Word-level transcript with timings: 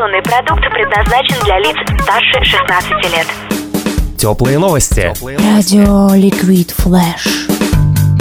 Информационный 0.00 0.22
продукт 0.22 0.62
предназначен 0.72 1.44
для 1.44 1.58
лиц 1.58 1.76
старше 2.02 2.42
16 2.42 2.90
лет. 3.12 3.26
Теплые 4.16 4.58
новости. 4.58 5.12
Радио 5.20 6.14
Liquid 6.14 6.70
Flash. 6.70 7.48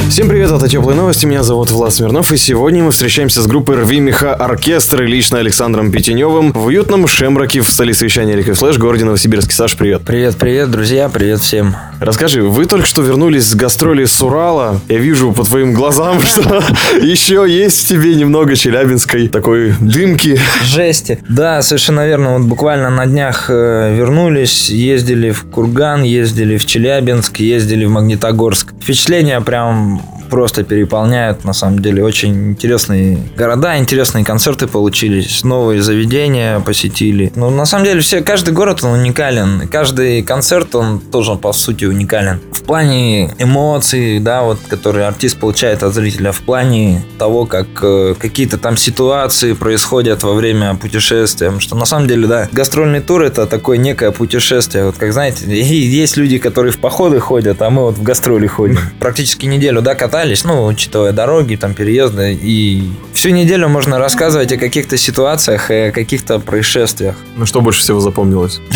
Всем 0.09 0.27
привет, 0.27 0.51
это 0.51 0.67
Теплые 0.67 0.97
новости, 0.97 1.25
меня 1.25 1.41
зовут 1.41 1.71
Влад 1.71 1.93
Смирнов, 1.93 2.33
и 2.33 2.37
сегодня 2.37 2.83
мы 2.83 2.91
встречаемся 2.91 3.41
с 3.41 3.47
группой 3.47 3.77
«Рви 3.77 4.01
меха 4.01 4.35
оркестр» 4.35 5.03
и 5.03 5.07
лично 5.07 5.39
Александром 5.39 5.89
Петеневым 5.89 6.51
в 6.51 6.65
уютном 6.65 7.07
Шемроке 7.07 7.61
в 7.61 7.69
столице 7.69 8.03
вещания 8.03 8.35
Liquid 8.35 8.57
Flash, 8.57 8.77
городе 8.77 9.05
Новосибирске. 9.05 9.55
Саш, 9.55 9.77
привет. 9.77 10.01
Привет, 10.05 10.35
привет, 10.37 10.69
друзья, 10.69 11.07
привет 11.07 11.39
всем. 11.39 11.77
Расскажи, 11.99 12.43
вы 12.43 12.65
только 12.65 12.85
что 12.85 13.01
вернулись 13.01 13.45
с 13.47 13.55
гастроли 13.55 14.05
с 14.05 14.21
Урала. 14.21 14.79
Я 14.87 14.99
вижу 14.99 15.33
по 15.33 15.43
твоим 15.43 15.73
глазам, 15.73 16.21
что 16.23 16.63
еще 17.01 17.45
есть 17.47 17.83
в 17.83 17.87
тебе 17.87 18.15
немного 18.15 18.55
челябинской 18.55 19.27
такой 19.27 19.73
дымки. 19.79 20.39
Жести. 20.63 21.19
Да, 21.27 21.61
совершенно 21.61 22.05
верно. 22.07 22.37
Вот 22.37 22.47
буквально 22.47 22.89
на 22.89 23.05
днях 23.05 23.49
э, 23.49 23.95
вернулись, 23.95 24.69
ездили 24.69 25.31
в 25.31 25.43
Курган, 25.45 26.03
ездили 26.03 26.57
в 26.57 26.65
Челябинск, 26.65 27.37
ездили 27.39 27.85
в 27.85 27.91
Магнитогорск. 27.91 28.73
Впечатления 28.81 29.41
прям 29.41 30.01
просто 30.29 30.63
переполняют, 30.63 31.43
на 31.43 31.53
самом 31.53 31.79
деле. 31.79 32.03
Очень 32.03 32.51
интересные 32.51 33.17
города, 33.35 33.77
интересные 33.77 34.23
концерты 34.23 34.67
получились, 34.67 35.43
новые 35.43 35.81
заведения 35.81 36.59
посетили. 36.59 37.31
Ну, 37.35 37.49
на 37.49 37.65
самом 37.65 37.85
деле, 37.85 37.99
все, 38.01 38.21
каждый 38.21 38.53
город, 38.53 38.83
он 38.83 38.99
уникален. 38.99 39.67
Каждый 39.67 40.21
концерт, 40.21 40.75
он 40.75 40.99
тоже, 40.99 41.35
по 41.35 41.51
сути, 41.51 41.85
уникален. 41.89 42.39
В 42.51 42.63
плане 42.63 43.31
эмоций, 43.39 44.19
да, 44.19 44.43
вот, 44.43 44.59
которые 44.67 45.07
артист 45.07 45.37
получает 45.37 45.83
от 45.83 45.93
зрителя, 45.93 46.31
в 46.31 46.41
плане 46.41 47.03
того, 47.17 47.45
как 47.45 47.67
э, 47.81 48.15
какие-то 48.19 48.57
там 48.57 48.77
ситуации 48.77 49.53
происходят 49.53 50.23
во 50.23 50.33
время 50.33 50.75
путешествия. 50.75 51.53
Что 51.59 51.75
на 51.75 51.85
самом 51.85 52.07
деле, 52.07 52.27
да, 52.27 52.47
гастрольный 52.51 53.01
тур 53.01 53.23
это 53.23 53.47
такое 53.47 53.77
некое 53.77 54.11
путешествие. 54.11 54.85
Вот 54.85 54.97
как 54.97 55.13
знаете, 55.13 55.45
есть 55.47 56.17
люди, 56.17 56.37
которые 56.37 56.71
в 56.71 56.79
походы 56.79 57.19
ходят, 57.19 57.61
а 57.61 57.69
мы 57.69 57.83
вот 57.83 57.97
в 57.97 58.03
гастроли 58.03 58.47
ходим. 58.47 58.79
Практически 58.99 59.45
неделю, 59.45 59.81
да, 59.81 59.95
катались, 59.95 60.43
ну, 60.43 60.65
учитывая 60.65 61.11
дороги, 61.11 61.55
там, 61.55 61.73
переезды. 61.73 62.37
И 62.41 62.89
всю 63.13 63.29
неделю 63.29 63.67
можно 63.67 63.99
рассказывать 63.99 64.51
о 64.51 64.57
каких-то 64.57 64.97
ситуациях 64.97 65.71
и 65.71 65.75
о 65.75 65.91
каких-то 65.91 66.39
происшествиях. 66.39 67.15
Ну, 67.35 67.45
что 67.45 67.61
больше 67.61 67.81
всего 67.81 67.99
запомнилось? 67.99 68.61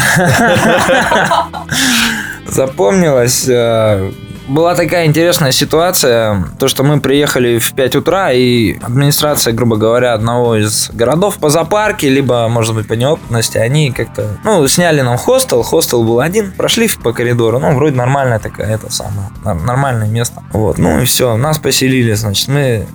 Запомнилось 2.54 3.48
э, 3.48 4.12
была 4.48 4.76
такая 4.76 5.06
интересная 5.06 5.52
ситуация, 5.52 6.46
то, 6.60 6.68
что 6.68 6.84
мы 6.84 7.00
приехали 7.00 7.58
в 7.58 7.74
5 7.74 7.96
утра, 7.96 8.32
и 8.32 8.78
администрация, 8.82 9.54
грубо 9.54 9.78
говоря, 9.78 10.14
одного 10.14 10.56
из 10.58 10.90
городов 10.92 11.38
по 11.38 11.50
зоопарке, 11.50 12.10
либо, 12.10 12.48
может 12.50 12.76
быть, 12.76 12.88
по 12.88 12.94
неопытности, 12.94 13.58
они 13.58 13.92
как-то, 13.92 14.38
ну, 14.44 14.68
сняли 14.68 15.02
нам 15.02 15.18
хостел, 15.18 15.64
хостел 15.64 16.04
был 16.04 16.20
один, 16.20 16.52
прошли 16.52 16.90
по 17.02 17.14
коридору, 17.14 17.60
ну, 17.60 17.74
вроде 17.76 17.96
нормальная 17.96 18.40
такая, 18.40 18.76
это 18.76 18.92
самое, 18.92 19.30
нормальное 19.44 20.08
место. 20.08 20.44
Вот, 20.52 20.78
ну 20.78 21.02
и 21.02 21.06
все, 21.06 21.38
нас 21.38 21.58
поселили, 21.58 22.14
значит, 22.14 22.48
мы 22.50 22.86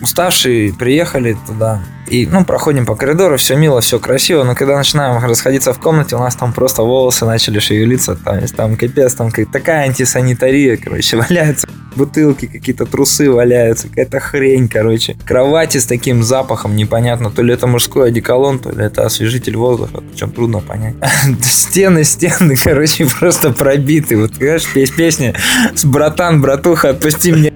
уставшие 0.00 0.72
приехали 0.72 1.36
туда, 1.46 1.82
и, 2.08 2.26
ну, 2.26 2.44
проходим 2.44 2.86
по 2.86 2.94
коридору, 2.94 3.36
все 3.36 3.56
мило, 3.56 3.80
все 3.80 3.98
красиво, 3.98 4.44
но 4.44 4.54
когда 4.54 4.76
начинаем 4.76 5.22
расходиться 5.22 5.72
в 5.72 5.80
комнате, 5.80 6.16
у 6.16 6.20
нас 6.20 6.36
там 6.36 6.52
просто 6.52 6.82
волосы 6.82 7.24
начали 7.24 7.58
шевелиться, 7.58 8.14
там, 8.16 8.40
там 8.46 8.76
капец, 8.76 9.14
там 9.14 9.30
такая 9.30 9.86
антисанитария, 9.86 10.76
короче, 10.76 11.16
валяются 11.28 11.68
бутылки, 11.96 12.46
какие-то 12.46 12.84
трусы 12.86 13.30
валяются, 13.30 13.88
какая-то 13.88 14.20
хрень, 14.20 14.68
короче. 14.68 15.16
Кровати 15.24 15.78
с 15.78 15.86
таким 15.86 16.22
запахом 16.22 16.76
непонятно, 16.76 17.30
то 17.30 17.42
ли 17.42 17.54
это 17.54 17.66
мужской 17.66 18.08
одеколон, 18.08 18.58
то 18.58 18.70
ли 18.70 18.84
это 18.84 19.04
освежитель 19.04 19.56
воздуха, 19.56 20.02
причем 20.10 20.30
трудно 20.30 20.60
понять. 20.60 20.94
Стены, 21.42 22.04
стены, 22.04 22.54
короче, 22.62 23.06
просто 23.06 23.50
пробиты. 23.50 24.16
Вот, 24.16 24.38
понимаешь, 24.38 24.68
песня 24.72 25.34
с 25.74 25.84
братан, 25.84 26.40
братуха, 26.40 26.90
отпусти 26.90 27.32
меня, 27.32 27.50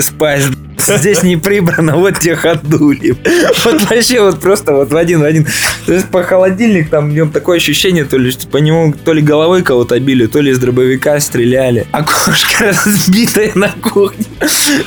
спать, 0.00 0.42
здесь 0.78 1.22
не 1.22 1.36
прибрано, 1.36 1.96
вот 1.96 2.18
те 2.18 2.34
ходули. 2.36 3.16
Вот 3.64 3.82
вообще 3.90 4.20
вот 4.20 4.40
просто 4.40 4.74
вот 4.74 4.90
в 4.90 4.96
один 4.96 5.20
в 5.20 5.24
один. 5.24 5.46
То 5.86 5.92
есть 5.92 6.08
по 6.08 6.22
холодильник 6.22 6.90
там 6.90 7.10
в 7.10 7.12
нем 7.12 7.30
такое 7.30 7.56
ощущение, 7.56 8.04
то 8.04 8.16
ли 8.16 8.32
по 8.50 8.58
нему 8.58 8.92
то 8.92 9.12
ли 9.12 9.22
головой 9.22 9.62
кого-то 9.62 9.98
били, 10.00 10.26
то 10.26 10.40
ли 10.40 10.50
из 10.50 10.58
дробовика 10.58 11.18
стреляли. 11.20 11.86
Окошко 11.92 12.72
разбитое 12.84 13.52
на 13.54 13.68
кухне. 13.68 14.24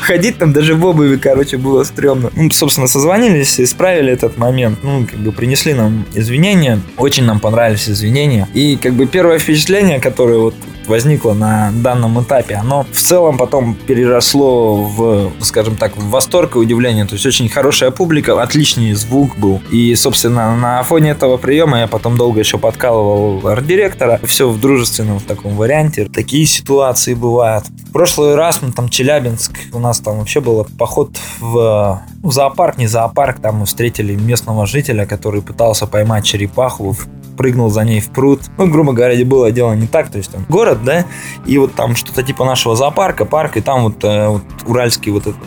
Ходить 0.02 0.38
там 0.38 0.54
даже 0.54 0.76
в 0.76 0.86
обуви, 0.86 1.18
короче, 1.18 1.58
было 1.58 1.84
стрёмно. 1.84 2.32
Ну, 2.36 2.52
собственно, 2.52 2.88
созвонились, 2.88 3.60
исправили 3.60 4.12
этот 4.12 4.38
момент. 4.38 4.80
Ну, 4.84 5.06
как 5.06 5.20
бы 5.20 5.32
принесли 5.32 5.74
нам 5.74 6.06
извинения. 6.14 6.80
Очень 6.98 7.26
нам 7.26 7.40
понравились 7.40 7.90
извинения. 7.90 8.48
И 8.54 8.78
как 8.82 8.94
бы 8.94 9.06
первое 9.06 9.40
впечатление, 9.40 10.00
которое 10.00 10.40
вот 10.40 10.56
возникло 10.88 11.34
на 11.34 11.72
данном 11.72 12.22
этапе, 12.22 12.56
оно 12.56 12.86
в 12.92 12.98
целом 12.98 13.38
потом 13.38 13.76
переросло 13.76 14.76
в, 14.76 15.32
скажем 15.40 15.76
так, 15.76 15.96
в 15.98 16.10
восторг 16.10 16.56
и 16.56 16.60
удивление. 16.60 17.06
То 17.06 17.14
есть 17.14 17.26
очень 17.26 17.50
хорошая 17.50 17.92
публика, 17.92 18.42
отличный 18.42 18.94
звук 18.94 19.38
был. 19.38 19.62
И, 19.72 19.96
собственно, 19.96 20.56
на 20.56 20.84
фоне 20.84 21.12
этого 21.12 21.38
приема 21.38 21.80
я 21.80 21.88
потом 21.88 22.18
долго 22.18 22.40
еще 22.40 22.58
подкалывал 22.58 23.48
арт-директора. 23.48 24.20
Все 24.24 24.50
в 24.50 24.60
дружественном 24.60 25.20
в 25.20 25.24
таком 25.24 25.56
варианте. 25.56 26.06
Такие 26.06 26.46
ситуации 26.46 27.14
бывают. 27.14 27.66
В 27.68 27.92
прошлый 27.92 28.36
раз 28.36 28.62
мы 28.62 28.72
там 28.72 28.90
Челябинск, 28.90 29.52
у 29.74 29.80
нас 29.80 30.00
там 30.00 30.20
вообще 30.20 30.42
был 30.42 30.68
поход 30.78 31.18
в, 31.40 32.02
в 32.22 32.32
зоопарк, 32.32 32.78
не 32.78 32.88
зоопарк, 32.88 33.40
там 33.40 33.58
мы 33.58 33.66
встретили 33.66 34.16
местного 34.16 34.66
жителя, 34.66 35.06
который 35.06 35.42
пытался 35.42 35.88
поймать 35.88 36.26
черепаху 36.26 36.96
прыгнул 37.38 37.70
за 37.70 37.84
ней 37.84 38.02
в 38.02 38.10
пруд. 38.10 38.42
Ну, 38.58 38.68
грубо 38.68 38.94
говоря, 38.94 39.24
было 39.26 39.52
дело 39.52 39.74
не 39.74 39.88
так. 39.88 40.10
То 40.10 40.18
есть 40.18 40.32
там 40.32 40.46
город, 40.50 40.80
да, 40.84 41.06
и 41.46 41.58
вот 41.58 41.74
там 41.76 41.96
что-то 41.96 42.24
типа 42.24 42.44
нашего 42.44 42.76
зоопарка, 42.76 43.26
парк, 43.26 43.58
и 43.58 43.62
там 43.62 43.84
вот, 43.84 44.04
э, 44.04 44.28
вот 44.28 44.44
уральский 44.66 45.12
вот 45.12 45.28
этот 45.28 45.38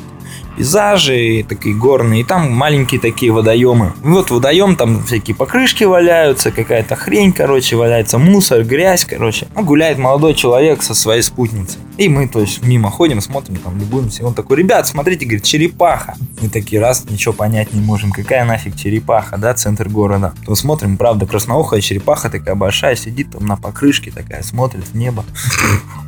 пейзажи, 0.60 1.42
такие 1.48 1.74
горные, 1.74 2.20
и 2.20 2.24
там 2.24 2.52
маленькие 2.52 3.00
такие 3.00 3.32
водоемы. 3.32 3.94
Вот 4.02 4.30
водоем, 4.30 4.76
там 4.76 5.02
всякие 5.04 5.34
покрышки 5.34 5.84
валяются, 5.84 6.50
какая-то 6.50 6.96
хрень, 6.96 7.32
короче, 7.32 7.76
валяется 7.76 8.18
мусор, 8.18 8.62
грязь, 8.64 9.06
короче. 9.06 9.46
Ну, 9.54 9.64
гуляет 9.64 9.96
молодой 9.96 10.34
человек 10.34 10.82
со 10.82 10.94
своей 10.94 11.22
спутницей. 11.22 11.80
И 11.96 12.08
мы, 12.08 12.28
то 12.28 12.40
есть, 12.40 12.62
мимо 12.62 12.90
ходим, 12.90 13.20
смотрим, 13.22 13.56
там, 13.56 13.78
любуемся. 13.78 14.22
И 14.22 14.24
он 14.26 14.34
такой, 14.34 14.58
ребят, 14.58 14.86
смотрите, 14.86 15.24
говорит, 15.24 15.44
черепаха. 15.44 16.14
Мы 16.42 16.48
такие, 16.48 16.80
раз, 16.80 17.04
ничего 17.08 17.32
понять 17.32 17.72
не 17.72 17.80
можем. 17.80 18.10
Какая 18.10 18.44
нафиг 18.44 18.76
черепаха, 18.76 19.38
да, 19.38 19.54
центр 19.54 19.88
города. 19.88 20.34
То 20.44 20.54
смотрим, 20.54 20.96
правда, 20.96 21.26
красноухая 21.26 21.80
черепаха 21.80 22.28
такая 22.28 22.54
большая, 22.54 22.96
сидит 22.96 23.32
там 23.32 23.46
на 23.46 23.56
покрышке 23.56 24.10
такая, 24.10 24.42
смотрит 24.42 24.84
в 24.84 24.94
небо. 24.94 25.24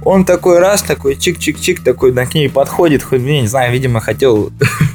Он 0.04 0.24
такой 0.24 0.58
раз, 0.58 0.82
такой 0.82 1.14
чик-чик-чик, 1.14 1.82
такой 1.82 2.12
на 2.12 2.26
к 2.26 2.34
ней 2.34 2.48
подходит, 2.48 3.02
хоть, 3.02 3.20
не 3.20 3.46
знаю, 3.46 3.72
видимо, 3.72 4.00
хотел 4.00 4.41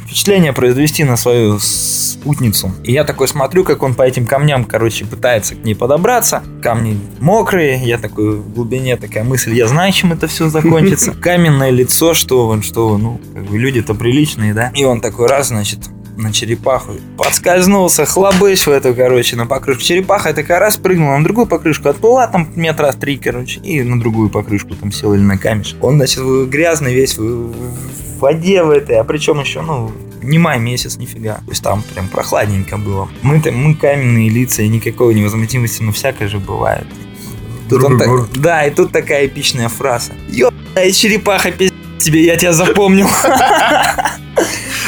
впечатление 0.06 0.54
произвести 0.54 1.04
на 1.04 1.18
свою 1.18 1.60
спутницу. 1.60 2.72
И 2.84 2.92
я 2.92 3.04
такой 3.04 3.28
смотрю, 3.28 3.64
как 3.64 3.84
он 3.84 3.94
по 3.94 4.04
этим 4.04 4.26
камням, 4.26 4.66
короче, 4.66 5.06
пытается 5.06 5.56
к 5.56 5.64
ней 5.64 5.76
подобраться. 5.76 6.44
Камни 6.62 7.00
мокрые, 7.20 7.82
я 7.84 7.98
такой 7.98 8.38
в 8.38 8.54
глубине 8.54 8.98
такая 8.98 9.24
мысль, 9.24 9.54
я 9.54 9.68
знаю, 9.68 9.92
чем 9.92 10.14
это 10.14 10.28
все 10.28 10.50
закончится. 10.50 11.12
Каменное 11.22 11.70
лицо, 11.70 12.14
что 12.14 12.48
он, 12.48 12.64
что 12.64 12.90
он, 12.90 13.04
ну, 13.04 13.22
как 13.34 13.46
бы 13.46 13.58
люди-то 13.58 13.94
приличные, 13.94 14.54
да? 14.54 14.72
И 14.76 14.84
он 14.84 15.02
такой 15.02 15.28
раз, 15.28 15.48
значит, 15.48 15.80
на 16.18 16.34
черепаху. 16.34 16.94
Подскользнулся, 17.18 18.06
хлобысь 18.06 18.66
в 18.66 18.72
эту, 18.72 18.94
короче, 18.94 19.36
на 19.36 19.46
покрышку. 19.46 19.84
Черепаха 19.84 20.34
такая 20.34 20.60
раз 20.60 20.78
прыгнула 20.78 21.18
на 21.18 21.24
другую 21.24 21.48
покрышку, 21.48 21.90
отплыла 21.90 22.28
там 22.28 22.48
метра 22.56 22.92
три, 22.92 23.18
короче, 23.18 23.60
и 23.60 23.84
на 23.84 24.00
другую 24.00 24.30
покрышку 24.30 24.76
там 24.76 24.92
сел 24.92 25.14
или 25.14 25.22
на 25.22 25.38
камешек. 25.38 25.84
Он, 25.84 25.98
значит, 25.98 26.24
грязный 26.50 26.94
весь 26.94 27.18
в 28.18 28.22
воде 28.22 28.64
в 28.64 28.72
этой, 28.72 28.98
а 28.98 29.04
причем 29.04 29.40
еще, 29.40 29.62
ну, 29.62 29.92
не 30.22 30.40
май 30.40 30.60
месяц, 30.60 30.98
нифига. 30.98 31.36
То 31.36 31.50
есть 31.50 31.64
там 31.64 31.84
прям 31.94 32.08
прохладненько 32.08 32.78
было. 32.78 33.08
Мы, 33.22 33.38
-то, 33.38 33.52
мы 33.52 33.76
каменные 33.76 34.30
лица, 34.30 34.64
и 34.64 34.68
никакой 34.68 35.14
невозмутимости, 35.14 35.84
но 35.84 35.92
всякое 35.92 36.28
же 36.28 36.40
бывает. 36.40 36.88
Тут 37.70 37.84
он 37.84 38.00
так, 38.00 38.32
да, 38.34 38.66
и 38.66 38.72
тут 38.72 38.92
такая 38.92 39.28
эпичная 39.28 39.70
фраза. 39.70 40.14
Ёбаная 40.30 40.92
черепаха, 40.92 41.52
пиздец 41.52 41.78
тебе, 42.00 42.26
я 42.26 42.38
тебя 42.38 42.54
запомнил. 42.54 43.08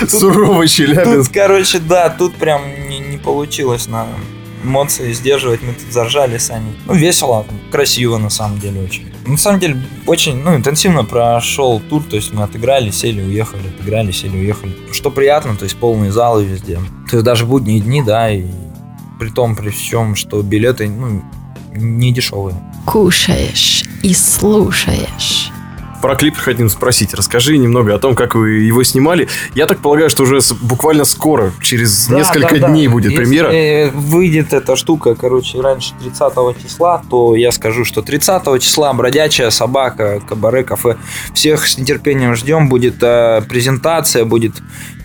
Суровый 0.08 0.68
Челябинск. 0.68 1.28
Тут, 1.28 1.34
короче, 1.34 1.80
да, 1.80 2.10
тут 2.10 2.36
прям 2.36 2.62
не, 2.88 3.00
не 3.00 3.18
получилось 3.18 3.88
на 3.88 4.08
эмоции 4.64 5.14
сдерживать, 5.14 5.62
мы 5.62 5.74
тут 5.74 5.92
заржали 5.92 6.38
сами. 6.38 6.74
Ну, 6.86 6.94
весело, 6.94 7.46
красиво 7.72 8.18
на 8.18 8.30
самом 8.30 8.60
деле 8.60 8.82
очень. 8.82 9.12
На 9.26 9.38
самом 9.38 9.60
деле, 9.60 9.82
очень, 10.08 10.38
ну, 10.38 10.56
интенсивно 10.56 11.04
прошел 11.04 11.80
тур, 11.80 12.04
то 12.04 12.16
есть 12.16 12.34
мы 12.34 12.44
отыграли, 12.44 12.90
сели, 12.92 13.22
уехали, 13.22 13.68
отыграли, 13.68 14.12
сели, 14.12 14.38
уехали. 14.38 14.76
Что 14.92 15.12
приятно, 15.12 15.56
то 15.56 15.66
есть 15.66 15.78
полные 15.78 16.12
залы 16.12 16.46
везде. 16.46 16.80
То 17.10 17.18
есть 17.18 17.24
даже 17.24 17.46
будние 17.46 17.80
дни, 17.80 18.02
да, 18.02 18.32
и 18.32 18.46
при 19.20 19.30
том, 19.30 19.56
при 19.56 19.70
всем, 19.70 20.16
что 20.16 20.42
билеты, 20.42 20.90
ну, 20.90 21.24
не 21.74 22.12
дешевые. 22.12 22.56
Кушаешь 22.86 23.84
и 24.02 24.14
слушаешь. 24.14 25.52
Про 26.02 26.16
клип 26.16 26.38
хотим 26.38 26.70
спросить. 26.70 27.14
Расскажи 27.14 27.58
немного 27.58 27.94
о 27.96 28.00
том, 28.00 28.16
как 28.16 28.36
вы 28.36 28.52
его 28.52 28.84
снимали. 28.84 29.28
Я 29.56 29.66
так 29.66 29.80
полагаю, 29.80 30.10
что 30.10 30.24
уже 30.24 30.40
буквально 30.62 31.06
скоро, 31.06 31.52
через 31.62 32.08
Да, 32.08 32.18
несколько 32.18 32.56
да, 32.56 32.62
да. 32.62 32.70
дней 32.70 32.88
будет 32.88 33.12
Если 33.12 33.24
премьера. 33.24 33.92
выйдет 33.94 34.54
эта 34.54 34.76
штука, 34.76 35.16
короче, 35.16 35.60
раньше 35.62 35.94
30 36.02 36.62
числа, 36.62 37.02
то 37.10 37.36
я 37.36 37.52
скажу, 37.52 37.86
что 37.86 38.02
30 38.02 38.62
числа 38.62 38.94
бродячая 38.94 39.50
собака, 39.50 40.22
кабаре, 40.28 40.64
кафе. 40.64 40.98
Всех 41.34 41.68
с 41.68 41.78
нетерпением 41.78 42.36
ждем. 42.36 42.70
Будет 42.70 43.02
э, 43.02 43.42
презентация, 43.48 44.26
будет 44.26 44.54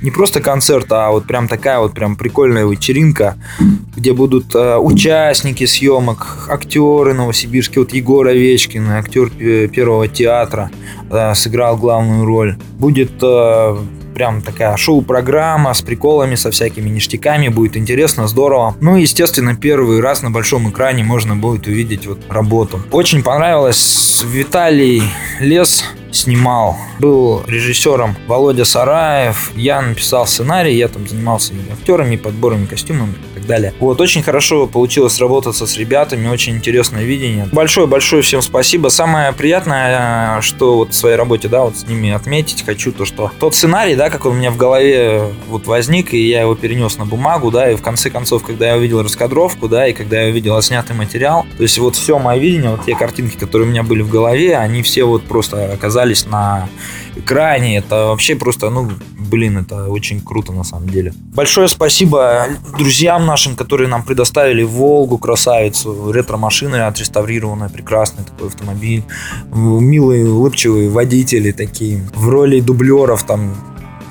не 0.03 0.11
просто 0.11 0.41
концерт, 0.41 0.87
а 0.91 1.11
вот 1.11 1.25
прям 1.27 1.49
такая 1.49 1.79
вот 1.79 1.95
прям 1.95 2.17
прикольная 2.17 2.67
вечеринка, 2.67 3.37
где 3.97 4.13
будут 4.13 4.55
э, 4.55 4.77
участники 4.77 5.67
съемок, 5.67 6.49
актеры 6.51 7.15
новосибирские. 7.15 7.85
Вот 7.85 7.93
Егор 7.93 8.27
Овечкин, 8.27 8.91
актер 8.91 9.31
пе- 9.31 9.69
первого 9.69 10.09
театра, 10.09 10.71
э, 11.11 11.35
сыграл 11.35 11.77
главную 11.77 12.25
роль. 12.25 12.57
Будет 12.79 13.13
э, 13.23 13.77
прям 14.15 14.43
такая 14.43 14.77
шоу-программа 14.77 15.75
с 15.75 15.83
приколами, 15.83 16.37
со 16.37 16.51
всякими 16.51 16.89
ништяками. 16.89 17.49
Будет 17.49 17.77
интересно, 17.77 18.29
здорово. 18.29 18.77
Ну 18.81 18.97
и, 18.97 19.03
естественно, 19.03 19.55
первый 19.57 20.01
раз 20.01 20.23
на 20.23 20.31
большом 20.31 20.71
экране 20.71 21.05
можно 21.05 21.37
будет 21.37 21.67
увидеть 21.67 22.07
вот 22.07 22.21
работу. 22.29 22.81
Очень 22.93 23.23
понравилось. 23.23 24.25
Виталий 24.27 25.03
Лес 25.41 25.85
снимал. 26.15 26.77
Был 26.99 27.43
режиссером 27.47 28.17
Володя 28.27 28.65
Сараев. 28.65 29.53
Я 29.57 29.83
написал 29.83 30.27
сценарий, 30.27 30.77
я 30.77 30.89
там 30.89 31.07
занимался 31.09 31.53
и 31.55 31.73
актерами, 31.73 32.15
и 32.15 32.19
подборами 32.19 32.67
костюмов 32.67 33.09
и 33.09 33.35
так 33.39 33.47
далее. 33.47 33.75
Вот, 33.81 34.01
очень 34.01 34.23
хорошо 34.23 34.67
получилось 34.67 35.19
работаться 35.19 35.67
с 35.67 35.77
ребятами, 35.77 36.29
очень 36.29 36.57
интересное 36.57 37.05
видение. 37.05 37.49
Большое-большое 37.53 38.23
всем 38.23 38.43
спасибо. 38.43 38.89
Самое 38.89 39.33
приятное, 39.33 40.41
что 40.41 40.77
вот 40.77 40.93
в 40.93 40.95
своей 40.95 41.17
работе, 41.17 41.49
да, 41.49 41.63
вот 41.63 41.77
с 41.77 41.87
ними 41.87 42.11
отметить 42.13 42.65
хочу, 42.65 42.93
то, 42.93 43.05
что 43.05 43.31
тот 43.39 43.55
сценарий, 43.55 43.97
да, 43.97 44.11
как 44.11 44.27
он 44.27 44.33
у 44.33 44.37
меня 44.37 44.51
в 44.51 44.57
голове 44.57 45.31
вот 45.49 45.67
возник, 45.67 46.15
и 46.15 46.29
я 46.29 46.43
его 46.43 46.55
перенес 46.55 46.97
на 46.99 47.07
бумагу, 47.07 47.51
да, 47.51 47.71
и 47.71 47.77
в 47.77 47.83
конце 47.83 48.11
концов, 48.11 48.45
когда 48.45 48.71
я 48.71 48.77
увидел 48.77 49.03
раскадровку, 49.03 49.69
да, 49.69 49.87
и 49.89 49.93
когда 49.93 50.21
я 50.23 50.31
увидел 50.31 50.57
отснятый 50.57 50.97
материал, 50.97 51.47
то 51.57 51.63
есть 51.63 51.79
вот 51.79 51.97
все 51.97 52.19
мое 52.19 52.39
видение, 52.39 52.71
вот 52.71 52.85
те 52.85 52.95
картинки, 52.95 53.37
которые 53.37 53.69
у 53.69 53.71
меня 53.71 53.83
были 53.83 54.03
в 54.03 54.11
голове, 54.11 54.57
они 54.57 54.83
все 54.83 55.05
вот 55.05 55.25
просто 55.25 55.73
оказались 55.73 56.04
на 56.27 56.69
экране. 57.17 57.79
Это 57.79 58.07
вообще 58.07 58.37
просто, 58.37 58.71
ну, 58.71 58.91
блин, 59.19 59.59
это 59.59 59.89
очень 59.89 60.21
круто 60.21 60.53
на 60.53 60.65
самом 60.65 60.89
деле. 60.89 61.13
Большое 61.35 61.69
спасибо 61.69 62.47
друзьям 62.79 63.27
нашим, 63.27 63.57
которые 63.57 63.89
нам 63.89 64.03
предоставили 64.03 64.63
Волгу, 64.63 65.19
красавицу, 65.19 66.13
ретро-машина 66.13 66.87
отреставрированная, 66.87 67.69
прекрасный 67.69 68.25
такой 68.25 68.49
автомобиль. 68.49 69.03
Милые, 69.53 70.31
улыбчивые 70.31 70.89
водители 70.89 71.53
такие. 71.53 72.03
В 72.15 72.29
роли 72.29 72.61
дублеров 72.61 73.25
там 73.25 73.55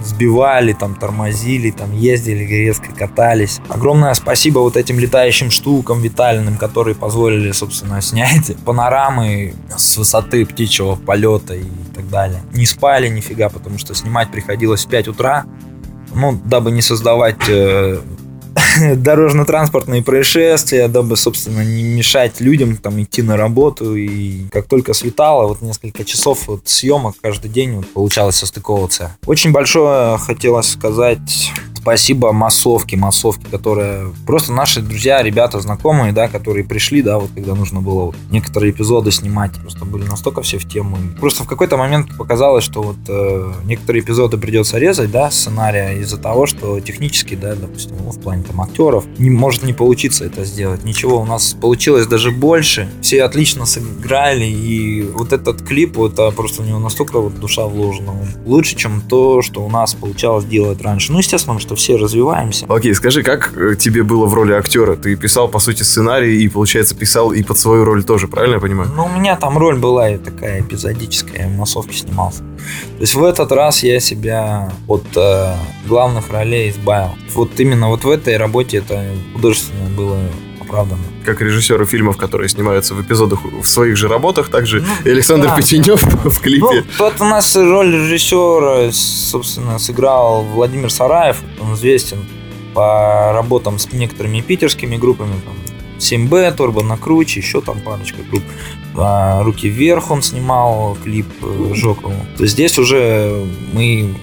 сбивали, 0.04 0.74
там 0.74 0.96
тормозили, 0.96 1.72
там 1.72 1.92
ездили, 1.94 2.44
резко 2.44 2.94
катались. 2.94 3.60
Огромное 3.70 4.14
спасибо 4.14 4.60
вот 4.60 4.78
этим 4.78 5.00
летающим 5.00 5.50
штукам 5.50 6.02
витальным, 6.02 6.58
которые 6.58 6.96
позволили, 6.96 7.52
собственно, 7.52 8.02
снять 8.02 8.56
панорамы 8.66 9.54
с 9.76 9.98
высоты 9.98 10.46
птичьего 10.46 10.96
полета 10.96 11.56
и 11.56 11.66
так 11.96 12.10
далее. 12.10 12.42
Не 12.54 12.66
спали 12.66 13.08
нифига, 13.08 13.50
потому 13.50 13.78
что 13.78 13.94
снимать 13.96 14.32
приходилось 14.32 14.86
в 14.86 14.90
5 14.90 15.08
утра, 15.10 15.46
ну, 16.14 16.40
дабы 16.46 16.72
не 16.72 16.82
создавать 16.82 17.50
э, 17.50 18.00
дорожно-транспортные 18.96 20.04
происшествия, 20.04 20.88
дабы, 20.88 21.18
собственно, 21.18 21.62
не 21.62 21.84
мешать 21.84 22.42
людям 22.42 22.78
там 22.78 23.02
идти 23.02 23.22
на 23.22 23.38
работу. 23.38 23.96
И 23.96 24.46
как 24.52 24.68
только 24.68 24.94
светало, 24.94 25.48
вот 25.48 25.62
несколько 25.62 26.04
часов 26.04 26.48
вот 26.48 26.68
съемок 26.68 27.16
каждый 27.22 27.50
день 27.50 27.74
вот, 27.74 27.88
получалось 27.88 28.36
состыковываться. 28.36 29.16
Очень 29.26 29.52
большое 29.52 30.18
хотелось 30.18 30.70
сказать 30.70 31.52
спасибо 31.84 32.32
массовке, 32.32 32.96
массовке, 32.96 33.46
которая 33.52 34.08
просто 34.26 34.54
наши 34.54 34.80
друзья, 34.82 35.22
ребята, 35.22 35.60
знакомые, 35.60 36.14
да, 36.14 36.30
которые 36.30 36.64
пришли, 36.64 37.02
да, 37.02 37.20
вот 37.20 37.32
когда 37.36 37.56
нужно 37.56 37.82
было 37.82 38.06
вот 38.06 38.16
некоторые 38.32 38.72
эпизоды 38.72 39.12
снимать, 39.12 39.52
просто 39.60 39.84
были 39.84 40.06
настолько 40.06 40.42
все 40.44 40.58
в 40.58 40.68
тему. 40.68 40.96
Просто 41.20 41.44
в 41.44 41.48
какой-то 41.48 41.76
момент 41.76 42.16
показалось, 42.18 42.64
что 42.64 42.82
вот 42.82 42.96
э, 43.10 43.54
некоторые 43.66 44.02
эпизоды 44.02 44.38
придется 44.38 44.78
резать, 44.78 45.12
да, 45.12 45.30
сценария 45.30 46.00
из-за 46.00 46.18
того, 46.18 46.46
что 46.46 46.80
технически, 46.80 47.36
да, 47.36 47.54
допустим, 47.54 47.98
ну, 48.02 48.12
в 48.12 48.20
плане 48.22 48.44
там 48.44 48.62
актеров, 48.62 49.04
не 49.18 49.30
может 49.30 49.64
не 49.64 49.74
получиться 49.74 50.24
это 50.24 50.46
сделать. 50.46 50.86
Ничего, 50.86 51.20
у 51.20 51.26
нас 51.26 51.54
получилось 51.60 52.08
даже 52.08 52.32
больше. 52.32 52.90
Все 53.02 53.24
отлично 53.24 53.66
сыграли, 53.66 54.46
и 54.46 55.02
вот 55.02 55.34
этот 55.34 55.62
клип, 55.64 55.98
вот 55.98 56.18
а, 56.18 56.32
просто 56.32 56.62
у 56.62 56.66
него 56.66 56.80
настолько 56.80 57.20
вот 57.20 57.38
душа 57.42 57.66
вложена. 57.66 58.14
Лучше, 58.46 58.78
чем 58.78 59.02
то, 59.02 59.42
что 59.42 59.66
у 59.66 59.70
нас 59.70 59.96
получалось 59.96 60.46
делать 60.46 60.82
раньше. 60.82 61.12
Ну, 61.12 61.18
естественно, 61.18 61.60
что 61.60 61.73
все 61.76 61.98
развиваемся. 61.98 62.66
Окей, 62.70 62.94
скажи, 62.94 63.24
как 63.24 63.54
э, 63.56 63.76
тебе 63.76 64.04
было 64.04 64.26
в 64.26 64.34
роли 64.34 64.54
актера? 64.54 64.96
Ты 64.96 65.16
писал, 65.16 65.48
по 65.48 65.60
сути, 65.60 65.84
сценарий 65.84 66.44
и, 66.44 66.48
получается, 66.50 66.96
писал 66.96 67.32
и 67.32 67.44
под 67.44 67.58
свою 67.58 67.84
роль 67.84 68.04
тоже, 68.04 68.28
правильно 68.28 68.56
я 68.56 68.60
понимаю? 68.60 68.90
Ну, 68.96 69.06
у 69.06 69.10
меня 69.10 69.36
там 69.36 69.58
роль 69.58 69.78
была 69.78 70.10
и 70.10 70.18
такая 70.18 70.62
эпизодическая, 70.62 71.44
я 71.44 71.48
в 71.48 71.58
массовке 71.58 71.96
снимался. 71.96 72.40
То 72.40 73.02
есть 73.02 73.16
в 73.16 73.24
этот 73.24 73.52
раз 73.52 73.84
я 73.84 74.00
себя 74.00 74.72
от 74.88 75.06
э, 75.16 75.56
главных 75.86 76.32
ролей 76.32 76.70
избавил. 76.70 77.12
Вот 77.34 77.60
именно 77.60 77.90
вот 77.90 78.04
в 78.04 78.10
этой 78.10 78.38
работе 78.38 78.78
это 78.78 79.04
художественно 79.34 79.90
было 79.96 80.18
оправдано. 80.74 81.02
Как 81.26 81.42
режиссеры 81.42 81.86
фильмов, 81.86 82.18
которые 82.18 82.50
снимаются 82.50 82.96
в 82.96 83.02
эпизодах 83.02 83.40
в 83.44 83.66
своих 83.66 83.96
же 83.96 84.08
работах, 84.08 84.50
также 84.50 84.82
Ну, 84.82 85.12
Александр 85.12 85.48
да, 85.48 85.56
Печенев 85.56 86.02
в 86.24 86.42
клипе. 86.42 86.84
Ну, 86.84 86.84
тут 86.98 87.22
у 87.22 87.24
нас 87.26 87.56
роль 87.56 87.94
режиссера, 87.94 88.92
собственно, 88.92 89.80
сыграл 89.80 90.44
Владимир 90.44 90.92
Сараев. 90.92 91.38
Он 91.62 91.76
известен 91.76 92.26
по 92.74 93.32
работам 93.34 93.78
с 93.78 93.92
некоторыми 93.94 94.42
питерскими 94.42 94.98
группами. 94.98 95.34
Там, 95.46 95.54
7Б, 96.00 96.52
Торбо 96.56 96.84
на 96.84 96.98
Круче, 96.98 97.40
еще 97.40 97.62
там 97.62 97.80
парочка 97.80 98.22
групп. 98.30 98.44
А, 98.96 99.44
Руки 99.44 99.70
вверх 99.70 100.12
он 100.12 100.22
снимал 100.22 100.98
клип 101.04 101.28
э, 101.42 101.74
Жокову. 101.74 102.16
То 102.36 102.44
есть 102.44 102.54
здесь 102.54 102.78
уже 102.78 103.46
мы 103.74 104.16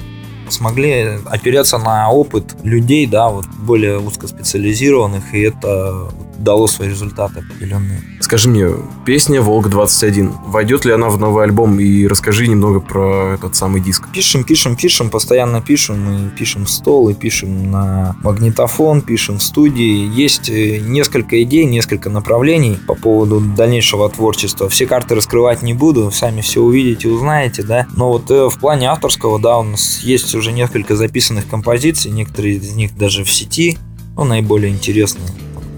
смогли 0.49 1.19
опереться 1.27 1.79
на 1.79 2.11
опыт 2.11 2.57
людей, 2.65 3.07
да, 3.07 3.29
вот 3.29 3.47
более 3.47 3.99
узкоспециализированных, 3.99 5.33
и 5.33 5.43
это 5.43 6.11
дало 6.43 6.67
свои 6.67 6.89
результаты 6.89 7.41
определенные. 7.41 8.03
Скажи 8.21 8.49
мне, 8.49 8.69
песня 9.05 9.41
«Волк-21», 9.41 10.33
войдет 10.47 10.85
ли 10.85 10.93
она 10.93 11.09
в 11.09 11.19
новый 11.19 11.45
альбом? 11.45 11.79
И 11.81 12.07
расскажи 12.07 12.47
немного 12.49 12.81
про 12.81 13.35
этот 13.35 13.57
самый 13.57 13.81
диск. 13.81 14.09
Пишем, 14.13 14.45
пишем, 14.45 14.77
пишем, 14.77 15.11
постоянно 15.11 15.61
пишем. 15.61 16.01
Мы 16.01 16.31
пишем 16.31 16.65
в 16.65 16.71
стол 16.71 17.09
и 17.09 17.15
пишем 17.15 17.71
на 17.71 18.17
магнитофон, 18.23 19.03
пишем 19.03 19.39
в 19.39 19.43
студии. 19.43 20.09
Есть 20.15 20.49
э, 20.49 20.79
несколько 20.79 21.43
идей, 21.43 21.65
несколько 21.65 22.11
направлений 22.11 22.79
по 22.87 22.95
поводу 22.95 23.41
дальнейшего 23.41 24.09
творчества. 24.09 24.69
Все 24.69 24.87
карты 24.87 25.15
раскрывать 25.15 25.63
не 25.63 25.75
буду, 25.75 26.11
сами 26.11 26.41
все 26.41 26.61
увидите, 26.61 27.09
узнаете, 27.09 27.63
да. 27.63 27.87
Но 27.97 28.13
вот 28.13 28.31
э, 28.31 28.49
в 28.49 28.59
плане 28.59 28.91
авторского, 28.91 29.39
да, 29.39 29.59
у 29.59 29.63
нас 29.63 30.01
есть 30.03 30.35
уже 30.35 30.53
несколько 30.53 30.97
записанных 30.97 31.49
композиций, 31.49 32.11
некоторые 32.11 32.57
из 32.57 32.75
них 32.75 32.97
даже 32.97 33.25
в 33.25 33.31
сети, 33.31 33.79
ну, 34.17 34.25
наиболее 34.25 34.71
интересные. 34.71 35.29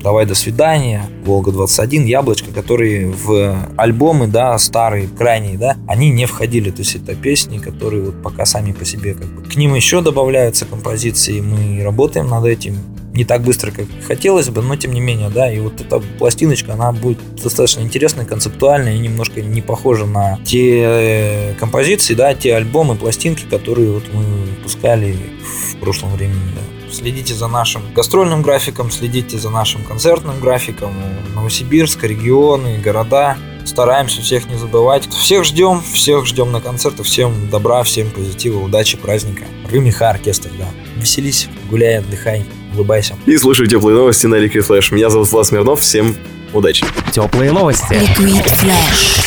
Давай 0.03 0.27
до 0.27 0.35
свидания, 0.35 1.05
Волга-21, 1.25 2.07
Яблочко, 2.07 2.51
которые 2.51 3.07
в 3.07 3.57
альбомы, 3.77 4.27
да, 4.27 4.59
старые, 4.59 5.07
крайние, 5.07 5.57
да, 5.57 5.77
они 5.87 6.11
не 6.11 6.27
входили. 6.27 6.71
То 6.71 6.81
есть 6.81 6.97
это 6.97 7.15
песни, 7.15 7.59
которые 7.59 8.03
вот 8.03 8.21
пока 8.21 8.45
сами 8.45 8.73
по 8.73 8.85
себе 8.85 9.15
как 9.15 9.29
бы. 9.29 9.43
К 9.43 9.55
ним 9.55 9.75
еще 9.75 10.01
добавляются 10.01 10.67
композиции, 10.67 11.41
мы 11.41 11.85
работаем 11.85 12.27
над 12.27 12.47
этим. 12.47 12.79
Не 13.15 13.25
так 13.25 13.43
быстро, 13.43 13.71
как 13.71 13.87
хотелось 14.07 14.49
бы, 14.49 14.63
но 14.63 14.75
тем 14.75 14.93
не 14.93 15.01
менее, 15.01 15.29
да, 15.29 15.53
и 15.53 15.61
вот 15.61 15.81
эта 15.81 16.01
пластиночка, 16.19 16.73
она 16.73 16.93
будет 16.93 17.19
достаточно 17.41 17.83
интересной, 17.83 18.25
концептуальной 18.25 18.97
и 18.97 18.99
немножко 18.99 19.43
не 19.43 19.61
похожа 19.61 20.07
на 20.07 20.39
те 20.45 20.81
э, 20.83 21.55
композиции, 21.61 22.15
да, 22.15 22.35
те 22.35 22.55
альбомы, 22.57 22.97
пластинки, 22.97 23.45
которые 23.45 23.93
вот 23.93 24.05
мы 24.15 24.23
выпускали 24.57 25.15
в 25.43 25.77
прошлом 25.77 26.13
времени, 26.15 26.41
да. 26.57 26.72
Следите 26.93 27.35
за 27.35 27.49
нашим 27.49 27.83
гастрольным 27.95 28.43
графиком, 28.43 28.91
следите 28.91 29.39
за 29.39 29.51
нашим 29.51 29.83
концертным 29.83 30.39
графиком. 30.41 30.95
Новосибирск, 31.35 32.05
регионы, 32.05 32.79
города. 32.79 33.37
Стараемся 33.65 34.21
всех 34.21 34.49
не 34.51 34.57
забывать. 34.57 35.09
Всех 35.09 35.45
ждем, 35.45 35.83
всех 35.93 36.27
ждем 36.27 36.53
на 36.53 36.61
концерты. 36.61 37.03
Всем 37.03 37.49
добра, 37.51 37.83
всем 37.83 38.11
позитива, 38.11 38.59
удачи, 38.59 38.97
праздника. 38.97 39.45
Рымиха 39.71 40.11
оркестр, 40.11 40.51
да. 40.59 40.69
Веселись, 40.97 41.49
гуляй, 41.71 41.99
отдыхай, 41.99 42.45
улыбайся. 42.75 43.17
И 43.25 43.37
слушай 43.39 43.67
теплые 43.67 43.97
новости 43.97 44.27
на 44.27 44.35
Liquid 44.35 44.67
Flash. 44.67 44.95
Меня 44.95 45.11
зовут 45.11 45.31
Влад 45.31 45.47
Смирнов. 45.47 45.81
Всем 45.81 46.15
удачи. 46.53 46.85
Теплые 47.13 47.53
новости. 47.53 47.95
Liquid 47.95 48.45
Flash. 48.45 49.22